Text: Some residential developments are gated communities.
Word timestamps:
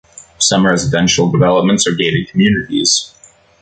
Some 0.39 0.65
residential 0.65 1.29
developments 1.31 1.85
are 1.85 1.93
gated 1.93 2.27
communities. 2.27 3.13